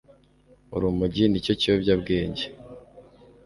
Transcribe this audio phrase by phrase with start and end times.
[0.75, 2.45] Urumogi ni cyo kiyobyabwenge